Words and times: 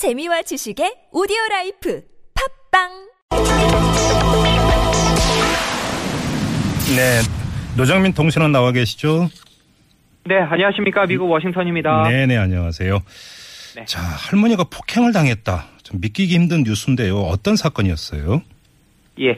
재미와 0.00 0.40
지식의 0.40 1.12
오디오 1.12 1.36
라이프 1.50 2.00
팟빵 2.72 2.88
네. 6.96 7.20
노정민 7.76 8.14
통신원 8.14 8.50
나와 8.50 8.72
계시죠? 8.72 9.28
네, 10.24 10.38
안녕하십니까. 10.38 11.04
미국 11.04 11.30
워싱턴입니다. 11.30 12.08
네 12.08 12.24
네, 12.24 12.38
안녕하세요. 12.38 12.98
네. 13.76 13.84
자, 13.84 14.00
할머니가 14.00 14.64
폭행을 14.64 15.12
당했다. 15.12 15.66
좀 15.82 16.00
믿기기 16.00 16.34
힘든 16.34 16.62
뉴스인데요. 16.62 17.18
어떤 17.18 17.56
사건이었어요? 17.56 18.40
예. 19.20 19.36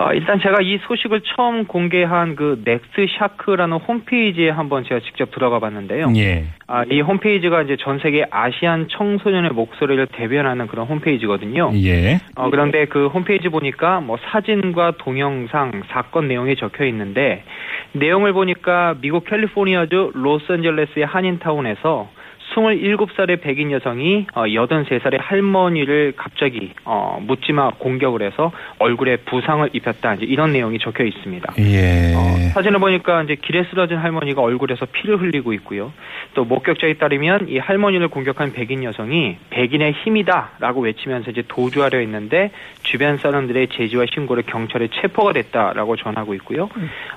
어, 0.00 0.14
일단 0.14 0.40
제가 0.40 0.62
이 0.62 0.78
소식을 0.78 1.20
처음 1.36 1.66
공개한 1.66 2.34
그 2.34 2.62
NextShark라는 2.64 3.76
홈페이지에 3.76 4.48
한번 4.48 4.82
제가 4.82 5.00
직접 5.00 5.30
들어가 5.30 5.58
봤는데요. 5.58 6.10
예. 6.16 6.46
아, 6.66 6.84
이 6.90 7.02
홈페이지가 7.02 7.60
이제 7.62 7.76
전 7.78 7.98
세계 7.98 8.24
아시안 8.30 8.88
청소년의 8.88 9.50
목소리를 9.50 10.06
대변하는 10.06 10.68
그런 10.68 10.86
홈페이지거든요. 10.86 11.72
예. 11.74 12.18
어, 12.34 12.48
그런데 12.48 12.86
그 12.86 13.08
홈페이지 13.08 13.50
보니까 13.50 14.00
뭐 14.00 14.16
사진과 14.30 14.92
동영상, 14.92 15.82
사건 15.90 16.28
내용이 16.28 16.56
적혀 16.56 16.86
있는데 16.86 17.44
내용을 17.92 18.32
보니까 18.32 18.94
미국 19.02 19.26
캘리포니아주 19.26 20.12
로스앤젤레스의 20.14 21.04
한인타운에서 21.04 22.08
27살의 22.54 23.40
백인 23.40 23.70
여성이 23.70 24.26
어, 24.34 24.44
83살의 24.44 25.18
할머니를 25.20 26.14
갑자기 26.16 26.72
어, 26.84 27.18
묻지마 27.20 27.72
공격을 27.78 28.22
해서 28.22 28.52
얼굴에 28.78 29.16
부상을 29.18 29.68
입혔다. 29.72 30.14
이제 30.14 30.26
이런 30.26 30.52
내용이 30.52 30.78
적혀 30.78 31.04
있습니다. 31.04 31.54
예. 31.58 32.14
어, 32.14 32.50
사진을 32.54 32.80
보니까 32.80 33.22
이제 33.22 33.36
길에 33.36 33.64
쓰러진 33.70 33.96
할머니가 33.96 34.42
얼굴에서 34.42 34.86
피를 34.86 35.20
흘리고 35.20 35.52
있고요. 35.54 35.92
또 36.34 36.44
목격자에 36.44 36.94
따르면 36.94 37.48
이 37.48 37.58
할머니를 37.58 38.08
공격한 38.08 38.52
백인 38.52 38.84
여성이 38.84 39.36
백인의 39.50 39.92
힘이다라고 39.92 40.82
외치면서 40.82 41.30
이제 41.30 41.42
도주하려 41.46 41.98
했는데 41.98 42.50
주변 42.82 43.18
사람들의 43.18 43.68
제지와 43.68 44.06
신고를 44.12 44.44
경찰에 44.44 44.88
체포가 44.88 45.32
됐다라고 45.32 45.96
전하고 45.96 46.34
있고요. 46.34 46.68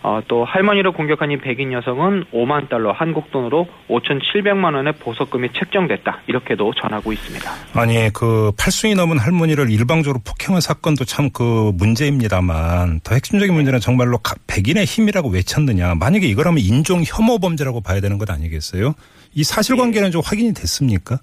어, 0.04 0.22
또 0.28 0.44
할머니를 0.44 0.92
공격한 0.92 1.32
이 1.32 1.38
백인 1.38 1.72
여성은 1.72 2.26
5만 2.34 2.70
달러 2.70 2.92
한국 2.92 3.32
돈으로 3.32 3.68
5,700만 3.90 4.76
원의 4.76 4.94
보석 5.00 5.23
금이 5.30 5.50
책정됐다 5.54 6.22
이렇게도 6.28 6.74
전하고 6.82 7.12
있습니다. 7.14 7.52
아니, 7.74 8.10
그 8.14 8.52
팔순이 8.58 8.96
넘은 8.96 9.18
할머니를 9.20 9.70
일방적으로 9.72 10.20
폭행한 10.24 10.62
사건도 10.62 11.06
참 11.06 11.30
그 11.34 11.72
문제입니다만 11.76 13.00
더 13.04 13.16
핵심적인 13.16 13.54
문제는 13.54 13.80
정말로 13.80 14.18
가- 14.20 14.36
백인의 14.48 14.86
힘이라고 14.86 15.30
외쳤느냐. 15.30 15.96
만약에 15.96 16.28
이거라면 16.28 16.60
인종 16.60 17.02
혐오 17.06 17.40
범죄라고 17.40 17.82
봐야 17.82 18.02
되는 18.02 18.18
것 18.18 18.30
아니겠어요? 18.30 18.94
이 19.34 19.44
사실관계는 19.44 20.12
좀 20.12 20.22
확인이 20.24 20.54
됐습니까? 20.54 21.18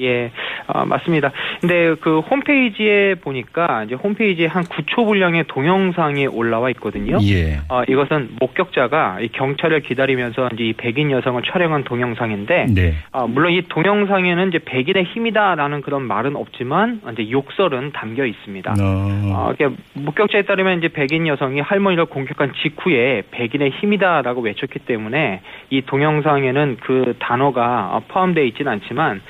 예, 0.00 0.30
어, 0.68 0.84
맞습니다. 0.84 1.32
근데 1.60 1.94
그 2.00 2.20
홈페이지에 2.20 3.16
보니까 3.16 3.84
이제 3.84 3.94
홈페이지에 3.94 4.46
한 4.46 4.62
9초 4.64 5.06
분량의 5.06 5.44
동영상이 5.48 6.26
올라와 6.26 6.70
있거든요. 6.70 7.18
예. 7.22 7.58
어, 7.68 7.82
이것은 7.88 8.36
목격자가 8.40 9.20
이 9.20 9.28
경찰을 9.28 9.80
기다리면서 9.80 10.50
이제 10.54 10.64
이 10.64 10.72
백인 10.72 11.10
여성을 11.10 11.42
촬영한 11.42 11.84
동영상인데, 11.84 12.66
네. 12.74 12.94
어, 13.12 13.26
물론 13.26 13.52
이 13.52 13.62
동영상에는 13.62 14.48
이제 14.48 14.58
백인의 14.64 15.04
힘이다라는 15.04 15.82
그런 15.82 16.02
말은 16.02 16.36
없지만 16.36 17.00
이제 17.12 17.30
욕설은 17.30 17.92
담겨 17.92 18.24
있습니다. 18.24 18.74
어. 18.80 19.18
어, 19.34 19.54
목격자에 19.94 20.42
따르면 20.42 20.78
이제 20.78 20.88
백인 20.88 21.26
여성이 21.26 21.60
할머니를 21.60 22.06
공격한 22.06 22.52
직후에 22.62 23.22
백인의 23.30 23.70
힘이다라고 23.70 24.42
외쳤기 24.42 24.80
때문에 24.80 25.40
이 25.70 25.82
동영상에는 25.82 26.76
그 26.80 27.14
단어가 27.18 27.90
어, 27.92 28.02
포함되어 28.08 28.44
있지는 28.44 28.72
않지만 28.72 29.20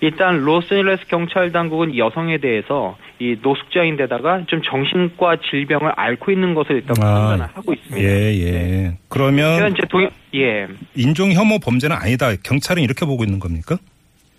일단 0.00 0.40
로스앤젤레스 0.40 1.06
경찰 1.08 1.52
당국은 1.52 1.94
이 1.94 1.98
여성에 1.98 2.38
대해서 2.38 2.96
이 3.18 3.36
노숙자인데다가 3.42 4.44
좀 4.46 4.60
정신과 4.62 5.38
질병을 5.50 5.92
앓고 5.96 6.30
있는 6.30 6.54
것을 6.54 6.76
일단 6.76 6.96
아, 7.02 7.28
판단을 7.28 7.46
하고 7.54 7.72
있습니다. 7.72 8.00
예, 8.00 8.34
예. 8.34 8.98
그러면 9.08 9.58
그래서 9.58 9.74
이제 9.74 9.86
동 9.88 10.08
예. 10.34 10.66
인종 10.94 11.32
혐오 11.32 11.58
범죄는 11.58 11.96
아니다. 11.96 12.34
경찰은 12.42 12.82
이렇게 12.82 13.06
보고 13.06 13.24
있는 13.24 13.38
겁니까? 13.38 13.78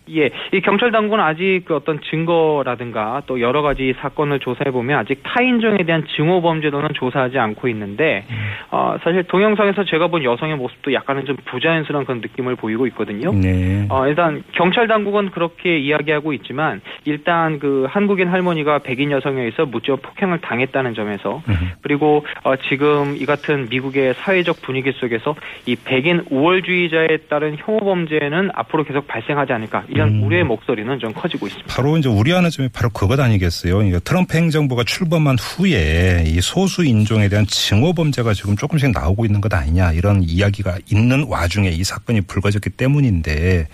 예, 0.09 0.29
이 0.53 0.61
경찰 0.61 0.91
당국은 0.91 1.19
아직 1.19 1.61
그 1.65 1.75
어떤 1.75 1.99
증거라든가 2.01 3.21
또 3.25 3.41
여러 3.41 3.61
가지 3.61 3.93
사건을 3.99 4.39
조사해 4.39 4.71
보면 4.71 4.99
아직 4.99 5.21
타인종에 5.23 5.83
대한 5.83 6.05
증오 6.15 6.41
범죄로는 6.41 6.89
조사하지 6.93 7.37
않고 7.37 7.67
있는데 7.69 8.25
어 8.71 8.95
사실 9.03 9.23
동영상에서 9.23 9.83
제가 9.85 10.07
본 10.07 10.23
여성의 10.23 10.55
모습도 10.55 10.93
약간은 10.93 11.25
좀 11.25 11.35
부자연스러운 11.45 12.05
그런 12.05 12.21
느낌을 12.21 12.55
보이고 12.55 12.87
있거든요. 12.87 13.31
네. 13.33 13.85
어 13.89 14.07
일단 14.07 14.43
경찰 14.53 14.87
당국은 14.87 15.31
그렇게 15.31 15.77
이야기하고 15.77 16.33
있지만 16.33 16.81
일단 17.05 17.59
그 17.59 17.85
한국인 17.89 18.27
할머니가 18.27 18.79
백인 18.79 19.11
여성에 19.11 19.39
의해서 19.39 19.65
무지와 19.65 19.97
폭행을 20.01 20.39
당했다는 20.39 20.93
점에서 20.93 21.41
음흠. 21.47 21.65
그리고 21.81 22.25
어, 22.43 22.55
지금 22.55 23.15
이 23.17 23.25
같은 23.25 23.67
미국의 23.69 24.13
사회적 24.15 24.61
분위기 24.61 24.91
속에서 24.93 25.35
이 25.65 25.75
백인 25.75 26.23
우월주의자에 26.29 27.17
따른 27.29 27.55
혐오 27.57 27.79
범죄는 27.79 28.51
앞으로 28.53 28.83
계속 28.83 29.07
발생하지 29.07 29.53
않을까 29.53 29.83
이런 29.97 30.09
음. 30.09 30.23
우려의 30.23 30.43
목소리는 30.43 30.99
좀 30.99 31.11
커지고 31.13 31.47
있습니다. 31.47 31.73
바로 31.73 31.97
이제 31.97 32.07
우려하는 32.07 32.49
점이 32.51 32.69
바로 32.69 32.89
그것 32.89 33.19
아니겠어요. 33.19 33.77
그러니까 33.77 33.99
트럼프 33.99 34.37
행정부가 34.37 34.83
출범한 34.83 35.37
후에 35.39 36.23
이 36.27 36.39
소수 36.41 36.85
인종에 36.85 37.27
대한 37.29 37.45
증오 37.47 37.93
범죄가 37.93 38.33
지금 38.33 38.55
조금씩 38.55 38.91
나오고 38.91 39.25
있는 39.25 39.41
것 39.41 39.51
아니냐 39.53 39.93
이런 39.93 40.21
이야기가 40.23 40.77
있는 40.91 41.25
와중에 41.27 41.69
이 41.69 41.83
사건이 41.83 42.21
불거졌기 42.21 42.69
때문인데 42.71 43.67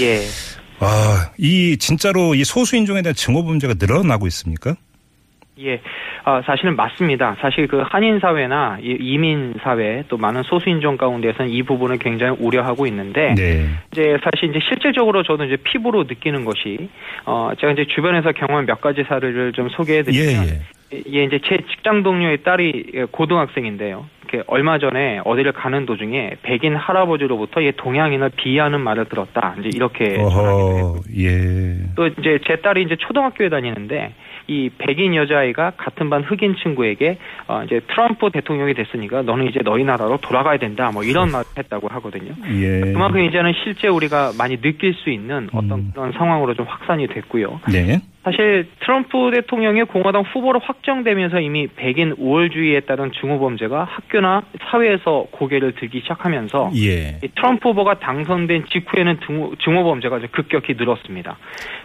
예. 0.00 0.22
아, 0.78 1.30
이 1.38 1.76
진짜로 1.78 2.34
이 2.34 2.44
소수 2.44 2.76
인종에 2.76 3.02
대한 3.02 3.14
증오 3.14 3.44
범죄가 3.44 3.74
늘어나고 3.78 4.26
있습니까? 4.26 4.76
예, 5.58 5.80
어, 6.26 6.42
사실은 6.44 6.76
맞습니다. 6.76 7.36
사실 7.40 7.66
그 7.66 7.80
한인 7.80 8.18
사회나 8.20 8.76
이- 8.82 8.96
이민 9.00 9.54
사회 9.62 10.04
또 10.08 10.18
많은 10.18 10.42
소수 10.42 10.68
인종 10.68 10.98
가운데서는 10.98 11.50
이 11.50 11.62
부분을 11.62 11.98
굉장히 11.98 12.36
우려하고 12.38 12.86
있는데 12.88 13.34
네. 13.34 13.66
이제 13.90 14.18
사실 14.22 14.50
이제 14.50 14.58
실질적으로 14.68 15.22
저도 15.22 15.44
이제 15.44 15.56
피부로 15.56 16.02
느끼는 16.04 16.44
것이 16.44 16.90
어 17.24 17.52
제가 17.58 17.72
이제 17.72 17.86
주변에서 17.86 18.32
경험한 18.32 18.66
몇 18.66 18.82
가지 18.82 19.02
사례를 19.04 19.52
좀 19.52 19.70
소개해 19.70 20.00
예, 20.00 20.02
드리면 20.02 20.44
예. 20.46 20.60
예, 21.14 21.24
이제 21.24 21.40
제 21.42 21.56
직장 21.70 22.02
동료의 22.02 22.42
딸이 22.42 23.06
고등학생인데요. 23.10 24.04
이렇게 24.26 24.42
얼마 24.46 24.78
전에 24.78 25.20
어디를 25.24 25.52
가는 25.52 25.86
도중에 25.86 26.36
백인 26.42 26.74
할아버지로부터 26.74 27.60
이 27.60 27.72
동양인을 27.76 28.30
비하하는 28.36 28.80
말을 28.80 29.06
들었다. 29.06 29.54
이제 29.60 29.70
이렇게 29.72 30.16
어허, 30.18 31.00
예. 31.16 31.76
또 31.94 32.06
이제 32.08 32.38
제 32.46 32.56
딸이 32.56 32.82
이제 32.82 32.96
초등학교에 32.96 33.48
다니는데 33.48 34.14
이 34.48 34.70
백인 34.78 35.14
여자아이가 35.14 35.72
같은 35.76 36.10
반 36.10 36.22
흑인 36.22 36.56
친구에게 36.62 37.18
어 37.48 37.62
이제 37.64 37.80
트럼프 37.88 38.30
대통령이 38.30 38.74
됐으니까 38.74 39.22
너는 39.22 39.48
이제 39.48 39.60
너희 39.64 39.84
나라로 39.84 40.18
돌아가야 40.18 40.58
된다 40.58 40.90
뭐 40.92 41.02
이런 41.02 41.30
말을 41.30 41.44
했다고 41.58 41.88
하거든요. 41.88 42.32
예. 42.50 42.92
그만큼 42.92 43.20
이제는 43.20 43.52
실제 43.64 43.88
우리가 43.88 44.32
많이 44.38 44.60
느낄 44.60 44.94
수 44.94 45.10
있는 45.10 45.48
어떤 45.52 45.72
음. 45.72 45.90
그런 45.94 46.12
상황으로 46.12 46.54
좀 46.54 46.66
확산이 46.66 47.06
됐고요. 47.08 47.60
네. 47.72 48.00
사실 48.26 48.66
트럼프 48.80 49.30
대통령이 49.32 49.84
공화당 49.84 50.22
후보로 50.22 50.58
확정되면서 50.58 51.38
이미 51.38 51.68
백인 51.68 52.12
우월주의에 52.18 52.80
따른 52.80 53.12
증오 53.20 53.38
범죄가 53.38 53.84
학교 53.84 54.15
나 54.20 54.42
사회에서 54.70 55.26
고개를 55.30 55.72
들기 55.72 56.00
시작하면서 56.00 56.70
예. 56.76 57.18
이 57.22 57.28
트럼프 57.34 57.68
후보가 57.70 57.98
당선된 57.98 58.66
직후에는 58.70 59.20
증오, 59.26 59.54
증오 59.56 59.84
범죄가 59.84 60.20
급격히 60.32 60.74
늘었습니다. 60.74 61.36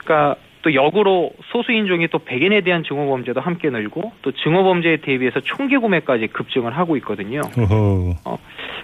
그러니까 0.03 0.35
또 0.61 0.73
역으로 0.73 1.31
소수 1.51 1.71
인종이 1.71 2.07
또 2.07 2.19
백인에 2.19 2.61
대한 2.61 2.83
증오 2.83 3.07
범죄도 3.07 3.41
함께 3.41 3.69
늘고 3.69 4.11
또 4.21 4.31
증오 4.31 4.63
범죄에 4.63 4.97
대비해서 4.97 5.39
총기 5.39 5.77
구매까지 5.77 6.27
급증을 6.27 6.77
하고 6.77 6.95
있거든요. 6.97 7.41
어허. 7.57 8.37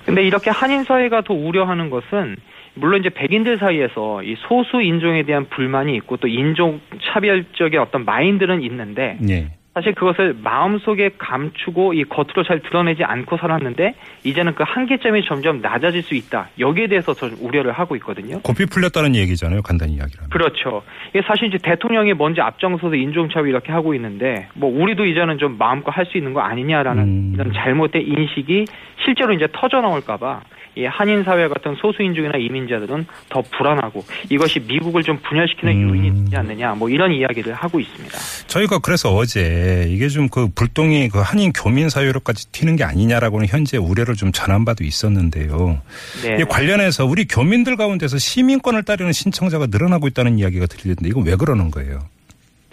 근데 0.06 0.24
이렇게 0.24 0.50
한인 0.50 0.84
사회가 0.84 1.22
더 1.22 1.34
우려하는 1.34 1.90
것은 1.90 2.36
물론 2.74 3.00
이제 3.00 3.10
백인들 3.10 3.58
사이에서 3.58 4.24
이 4.24 4.36
소수 4.48 4.82
인종에 4.82 5.24
대한 5.24 5.46
불만이 5.50 5.96
있고 5.98 6.18
또 6.18 6.28
인종 6.28 6.80
차별적인 7.02 7.80
어떤 7.80 8.06
마인드는 8.06 8.62
있는데 8.64 9.18
예. 9.30 9.48
사실 9.78 9.94
그것을 9.94 10.36
마음속에 10.42 11.12
감추고 11.20 11.94
이 11.94 12.04
겉으로 12.06 12.44
잘 12.44 12.60
드러내지 12.62 13.04
않고 13.04 13.38
살았는데 13.38 13.94
이제는 14.24 14.56
그 14.56 14.64
한계점이 14.66 15.24
점점 15.26 15.62
낮아질 15.62 16.02
수 16.02 16.16
있다. 16.16 16.50
여기에 16.58 16.88
대해서 16.88 17.14
저는 17.14 17.36
우려를 17.42 17.74
하고 17.74 17.96
있거든요. 17.98 18.40
고삐 18.42 18.66
풀렸다는 18.66 19.14
얘기잖아요. 19.14 19.62
간단히 19.62 19.94
이야기하면. 19.94 20.32
그렇죠. 20.32 20.82
이게 21.10 21.22
사실 21.28 21.50
이제 21.50 21.60
대통령이 21.62 22.16
먼저 22.16 22.42
앞장서서 22.42 22.96
인종차별 22.96 23.50
이렇게 23.50 23.72
하고 23.72 23.94
있는데 23.94 24.48
뭐 24.56 24.68
우리도 24.82 25.06
이제는 25.06 25.38
좀 25.38 25.60
마음껏 25.60 25.92
할 25.92 26.08
수 26.08 26.18
있는 26.18 26.34
거 26.34 26.40
아니냐라는 26.40 27.04
음. 27.04 27.32
이런 27.36 27.52
잘못된 27.54 28.02
인식이 28.02 28.66
실제로 29.04 29.34
이제 29.34 29.46
터져 29.52 29.82
나올까 29.82 30.16
봐 30.18 30.42
이 30.78 30.86
한인 30.86 31.24
사회 31.24 31.48
같은 31.48 31.76
소수인종이나 31.82 32.38
이민자들은 32.38 33.06
더 33.30 33.42
불안하고 33.42 34.06
이것이 34.30 34.60
미국을 34.60 35.04
좀 35.04 35.18
분열시키는 35.28 35.74
음. 35.74 35.90
요인이 35.90 36.24
되지 36.26 36.38
않느냐 36.38 36.76
뭐 36.76 36.90
이런 36.90 37.12
이야기를 37.12 37.54
하고 37.54 37.80
있습니다. 37.80 38.18
저희가 38.48 38.80
그래서 38.80 39.14
어제 39.14 39.88
이게 39.90 40.08
좀 40.08 40.28
그 40.38 40.48
불똥이 40.54 41.10
그 41.10 41.20
한인 41.20 41.52
교민 41.52 41.90
사회로까지 41.90 42.52
튀는 42.52 42.76
게 42.76 42.84
아니냐라고는 42.84 43.48
현재 43.48 43.78
우려를 43.78 44.16
좀 44.16 44.32
전한 44.32 44.66
바도 44.66 44.84
있었는데요. 44.84 45.82
네. 46.24 46.38
이 46.40 46.44
관련해서 46.44 47.06
우리 47.06 47.26
교민들 47.26 47.76
가운데서 47.76 48.18
시민권을 48.18 48.84
따르는 48.84 49.14
신청자가 49.14 49.68
늘어나고 49.68 50.08
있다는 50.08 50.38
이야기가 50.38 50.68
들리는데 50.68 51.08
이건 51.10 51.26
왜 51.26 51.36
그러는 51.36 51.72
거예요? 51.72 52.00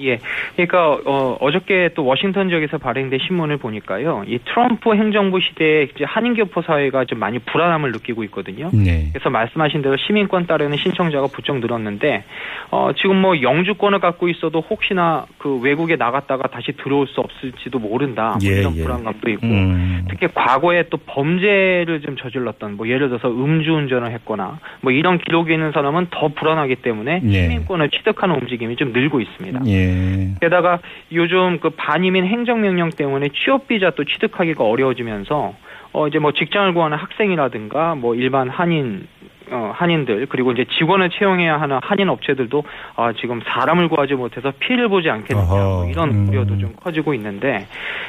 예. 0.00 0.18
그러니까 0.54 0.98
어, 1.04 1.36
어저께 1.40 1.90
또 1.94 2.04
워싱턴 2.04 2.48
지역에서 2.48 2.78
발행된 2.78 3.20
신문을 3.26 3.58
보니까요. 3.58 4.24
이 4.26 4.38
트럼프 4.44 4.94
행정부 4.94 5.40
시대에 5.40 5.84
이제 5.94 6.04
한인 6.04 6.34
교포 6.34 6.62
사회가 6.62 7.04
좀 7.04 7.18
많이 7.20 7.38
불안함을 7.38 7.92
느끼고 7.92 8.24
있거든요. 8.24 8.70
네. 8.72 9.10
그래서 9.12 9.30
말씀하신 9.30 9.82
대로 9.82 9.96
시민권 9.96 10.46
따르는 10.46 10.76
신청자가 10.78 11.28
부쩍 11.28 11.58
늘었는데 11.58 12.24
어, 12.70 12.90
지금 12.96 13.16
뭐 13.20 13.40
영주권을 13.40 14.00
갖고 14.00 14.28
있어도 14.28 14.60
혹시나 14.60 15.26
그 15.38 15.60
외국에 15.60 15.96
나갔다가 15.96 16.48
다시 16.48 16.72
들어올 16.72 17.06
수 17.06 17.20
없을지도 17.20 17.78
모른다. 17.78 18.36
뭐 18.40 18.50
예, 18.50 18.60
이런 18.60 18.76
예. 18.76 18.82
불안감도 18.82 19.30
있고 19.30 19.46
음. 19.46 20.06
특히 20.08 20.26
과거에 20.34 20.84
또 20.90 20.96
범죄를 20.96 22.00
좀 22.02 22.16
저질렀던 22.16 22.76
뭐 22.76 22.88
예를 22.88 23.08
들어서 23.08 23.28
음주운전을 23.28 24.10
했거나 24.12 24.58
뭐 24.80 24.90
이런 24.90 25.18
기록이 25.18 25.52
있는 25.52 25.70
사람은 25.72 26.08
더 26.10 26.28
불안하기 26.28 26.76
때문에 26.76 27.20
예. 27.24 27.42
시민권을 27.42 27.90
취득하는 27.90 28.36
움직임이 28.36 28.74
좀 28.76 28.92
늘고 28.92 29.20
있습니다. 29.20 29.60
예. 29.84 30.34
게다가 30.40 30.80
요즘 31.12 31.58
그 31.60 31.70
반이민 31.70 32.26
행정명령 32.26 32.90
때문에 32.90 33.28
취업 33.34 33.68
비자 33.68 33.90
또 33.90 34.04
취득하기가 34.04 34.64
어려워지면서 34.64 35.54
어 35.92 36.08
이제 36.08 36.18
뭐 36.18 36.32
직장을 36.32 36.72
구하는 36.74 36.96
학생이라든가 36.98 37.94
뭐 37.94 38.14
일반 38.14 38.48
한인 38.48 39.06
어 39.50 39.72
한인들 39.74 40.26
그리고 40.26 40.52
이제 40.52 40.64
직원을 40.78 41.10
채용해야 41.10 41.60
하는 41.60 41.78
한인 41.82 42.08
업체들도 42.08 42.62
아 42.96 43.12
지금 43.20 43.40
사람을 43.44 43.88
구하지 43.88 44.14
못해서 44.14 44.52
피해를 44.58 44.88
보지 44.88 45.10
않겠느냐 45.10 45.46
뭐 45.46 45.86
이런 45.88 46.10
음. 46.10 46.28
우려도 46.28 46.58
좀 46.58 46.72
커지고 46.76 47.14
있는데 47.14 47.66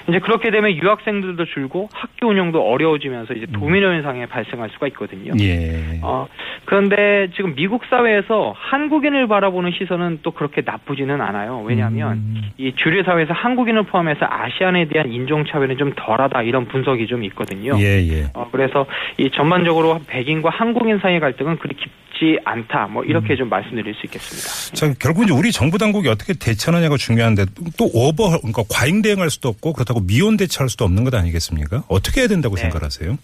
이제 0.07 0.19
그렇게 0.19 0.51
되면 0.51 0.71
유학생들도 0.71 1.45
줄고 1.45 1.89
학교 1.93 2.27
운영도 2.27 2.61
어려워지면서 2.61 3.33
이제 3.33 3.45
도미노 3.47 3.87
현상이 3.87 4.25
발생할 4.27 4.69
수가 4.71 4.87
있거든요. 4.87 5.33
예. 5.39 5.99
어, 6.01 6.27
그런데 6.65 7.29
지금 7.35 7.55
미국 7.55 7.85
사회에서 7.85 8.53
한국인을 8.55 9.27
바라보는 9.27 9.71
시선은 9.71 10.19
또 10.23 10.31
그렇게 10.31 10.61
나쁘지는 10.63 11.21
않아요. 11.21 11.63
왜냐하면 11.65 12.13
음. 12.13 12.41
이 12.57 12.73
주류 12.75 13.03
사회에서 13.03 13.33
한국인을 13.33 13.83
포함해서 13.83 14.25
아시안에 14.29 14.87
대한 14.87 15.11
인종 15.11 15.45
차별은 15.45 15.77
좀 15.77 15.93
덜하다 15.95 16.43
이런 16.43 16.65
분석이 16.65 17.07
좀 17.07 17.23
있거든요. 17.25 17.73
예, 17.79 18.01
예. 18.07 18.25
어, 18.33 18.47
그래서 18.51 18.85
이 19.17 19.29
전반적으로 19.31 19.99
백인과 20.07 20.49
한국인 20.49 20.99
사이의 20.99 21.19
갈등은 21.25 21.57
그리 21.57 21.75
깊지 21.75 22.39
않다. 22.45 22.87
뭐 22.87 23.03
이렇게 23.03 23.33
음. 23.33 23.37
좀 23.37 23.49
말씀드릴 23.49 23.95
수 23.95 24.05
있겠습니다. 24.05 24.75
자, 24.75 24.93
결국 24.99 25.23
이제 25.23 25.33
우리 25.33 25.51
정부 25.51 25.77
당국이 25.79 26.07
어떻게 26.07 26.33
대처하느냐가 26.33 26.97
중요한데 26.97 27.45
또 27.77 27.89
오버, 27.93 28.37
그러니까 28.37 28.61
과잉 28.69 29.01
대응할 29.01 29.29
수도 29.31 29.49
없고 29.49 29.73
그렇다고 29.73 30.01
미온 30.01 30.37
대처할 30.37 30.69
수도 30.69 30.85
없는 30.85 31.03
것 31.03 31.13
아니겠습니까? 31.15 31.83
어떻게 31.89 32.21
해야 32.21 32.27
된다고 32.27 32.55
네. 32.55 32.61
생각하세요? 32.61 33.17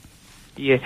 예. 0.60 0.82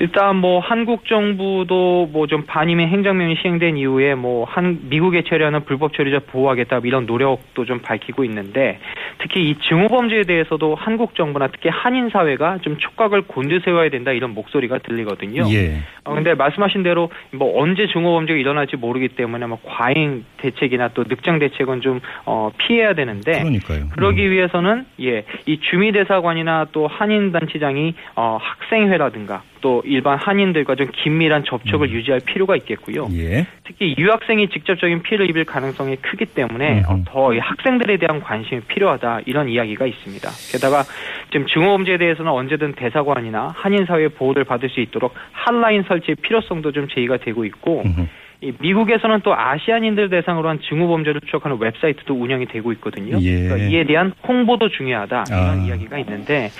일단 0.00 0.36
뭐 0.36 0.58
한국 0.58 1.06
정부도 1.06 2.08
뭐 2.10 2.26
좀 2.26 2.44
반이민 2.46 2.88
행정명이 2.88 3.36
시행된 3.42 3.76
이후에 3.76 4.14
뭐 4.14 4.46
한 4.46 4.88
미국의 4.88 5.24
처리하는 5.28 5.64
불법 5.64 5.94
처리자 5.94 6.20
보호하겠다 6.26 6.80
이런 6.84 7.06
노력도 7.06 7.64
좀 7.66 7.80
밝히고 7.80 8.24
있는데 8.24 8.78
특히 9.22 9.50
이 9.50 9.56
증오 9.68 9.86
범죄에 9.86 10.24
대해서도 10.24 10.74
한국 10.74 11.14
정부나 11.14 11.46
특히 11.46 11.70
한인 11.70 12.10
사회가 12.10 12.58
좀 12.62 12.76
촉각을 12.76 13.22
곤두세워야 13.22 13.88
된다 13.88 14.10
이런 14.10 14.34
목소리가 14.34 14.78
들리거든요. 14.78 15.44
예. 15.52 15.78
어, 16.04 16.14
근데 16.14 16.34
말씀하신 16.34 16.82
대로 16.82 17.08
뭐 17.30 17.62
언제 17.62 17.86
증오 17.86 18.12
범죄가 18.14 18.38
일어날지 18.38 18.76
모르기 18.76 19.08
때문에 19.08 19.46
뭐 19.46 19.58
과잉 19.64 20.24
대책이나 20.38 20.88
또 20.88 21.04
늑장 21.08 21.38
대책은 21.38 21.82
좀 21.82 22.00
어, 22.26 22.50
피해야 22.58 22.94
되는데 22.94 23.38
그러니까요. 23.38 23.88
그러기 23.92 24.28
위해서는 24.30 24.86
예, 25.00 25.24
이 25.46 25.60
주미대사관이나 25.60 26.66
또 26.72 26.88
한인 26.88 27.30
단체장이 27.30 27.94
어, 28.16 28.38
학생회라든가 28.40 29.42
또 29.62 29.82
일반 29.86 30.18
한인들과 30.18 30.74
좀 30.74 30.88
긴밀한 30.92 31.44
접촉을 31.44 31.88
음. 31.88 31.94
유지할 31.94 32.20
필요가 32.20 32.54
있겠고요. 32.56 33.08
예. 33.14 33.46
특히 33.64 33.94
유학생이 33.96 34.48
직접적인 34.48 35.02
피해를 35.02 35.30
입을 35.30 35.44
가능성이 35.44 35.96
크기 35.96 36.26
때문에 36.26 36.82
어, 36.86 36.94
음흠. 36.94 37.04
더이 37.06 37.38
학생들에 37.38 37.96
대한 37.96 38.20
관심이 38.20 38.60
필요하다 38.62 39.20
이런 39.24 39.48
이야기가 39.48 39.86
있습니다. 39.86 40.28
게다가 40.52 40.82
지금 41.30 41.46
증오범죄에 41.46 41.96
대해서는 41.96 42.30
언제든 42.30 42.74
대사관이나 42.74 43.54
한인 43.56 43.86
사회의 43.86 44.10
보호를 44.10 44.44
받을 44.44 44.68
수 44.68 44.80
있도록 44.80 45.14
핫라인 45.32 45.84
설치의 45.84 46.16
필요성도 46.16 46.72
좀 46.72 46.88
제의가 46.88 47.16
되고 47.16 47.46
있고. 47.46 47.84
이 47.86 48.06
미국에서는 48.60 49.20
또 49.22 49.34
아시안인들 49.34 50.10
대상으로 50.10 50.48
한 50.48 50.58
증오 50.68 50.88
범죄를 50.88 51.20
추적하는 51.26 51.58
웹사이트도 51.60 52.14
운영이 52.14 52.46
되고 52.46 52.72
있거든요. 52.72 53.18
예. 53.20 53.42
그러니까 53.44 53.56
이에 53.68 53.84
대한 53.84 54.12
홍보도 54.26 54.68
중요하다 54.68 55.24
이런 55.28 55.40
아. 55.60 55.64
이야기가 55.64 55.98
있는데 56.00 56.50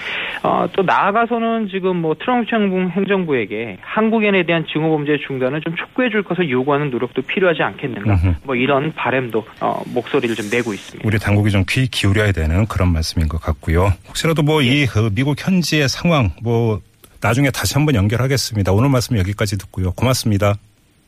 어, 0.44 0.67
또 0.73 0.82
나아가서는 0.82 1.69
지금 1.69 1.96
뭐 1.96 2.14
트럼프 2.14 2.55
행정- 2.55 2.90
행정부에게 2.90 3.79
한국인에 3.81 4.44
대한 4.44 4.64
증오 4.73 4.90
범죄 4.96 5.17
중단을 5.26 5.61
좀 5.61 5.75
촉구해 5.76 6.11
줄 6.11 6.23
것을 6.23 6.49
요구하는 6.50 6.90
노력도 6.90 7.23
필요하지 7.23 7.62
않겠는가 7.62 8.12
음흠. 8.14 8.34
뭐 8.44 8.55
이런 8.55 8.93
바램도 8.94 9.44
어, 9.61 9.82
목소리를 9.93 10.34
좀 10.37 10.49
내고 10.50 10.73
있습니다. 10.73 11.06
우리 11.06 11.19
당국이 11.19 11.50
좀 11.50 11.64
귀 11.69 11.87
기울여야 11.88 12.32
되는 12.32 12.67
그런 12.67 12.93
말씀인 12.93 13.29
것 13.29 13.40
같고요. 13.40 13.93
혹시라도 14.08 14.43
뭐이 14.43 14.87
미국 15.14 15.44
현지의 15.44 15.88
상황 15.88 16.31
뭐 16.43 16.81
나중에 17.23 17.50
다시 17.50 17.75
한번 17.75 17.94
연결하겠습니다. 17.94 18.73
오늘 18.73 18.88
말씀 18.90 19.17
여기까지 19.17 19.56
듣고요. 19.58 19.93
고맙습니다. 19.93 20.55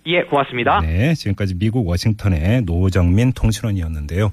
예, 0.06 0.22
고맙습니다. 0.22 0.80
네, 0.80 1.14
지금까지 1.14 1.54
미국 1.54 1.88
워싱턴의 1.88 2.62
노정민 2.62 3.32
통신원이었는데요. 3.32 4.22